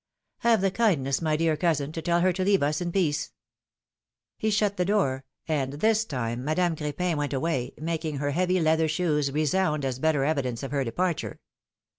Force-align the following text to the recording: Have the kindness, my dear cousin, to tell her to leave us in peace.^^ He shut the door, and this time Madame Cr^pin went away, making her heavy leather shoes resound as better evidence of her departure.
Have 0.39 0.61
the 0.61 0.71
kindness, 0.71 1.21
my 1.21 1.37
dear 1.37 1.55
cousin, 1.55 1.91
to 1.91 2.01
tell 2.01 2.21
her 2.21 2.33
to 2.33 2.43
leave 2.43 2.63
us 2.63 2.81
in 2.81 2.91
peace.^^ 2.91 3.29
He 4.39 4.49
shut 4.49 4.75
the 4.77 4.83
door, 4.83 5.25
and 5.47 5.73
this 5.73 6.05
time 6.05 6.43
Madame 6.43 6.75
Cr^pin 6.75 7.17
went 7.17 7.33
away, 7.33 7.75
making 7.79 8.15
her 8.17 8.31
heavy 8.31 8.59
leather 8.59 8.87
shoes 8.87 9.31
resound 9.31 9.85
as 9.85 9.99
better 9.99 10.23
evidence 10.23 10.63
of 10.63 10.71
her 10.71 10.83
departure. 10.83 11.39